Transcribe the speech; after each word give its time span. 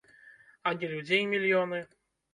А 0.69 0.73
не 0.79 0.89
людзей 0.93 1.21
мільёны. 1.35 1.85